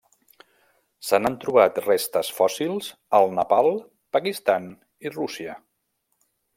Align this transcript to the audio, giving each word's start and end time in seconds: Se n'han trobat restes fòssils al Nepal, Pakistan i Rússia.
Se 1.09 1.19
n'han 1.25 1.35
trobat 1.43 1.77
restes 1.85 2.31
fòssils 2.39 2.89
al 3.19 3.31
Nepal, 3.37 3.71
Pakistan 4.19 4.69
i 5.09 5.17
Rússia. 5.19 5.61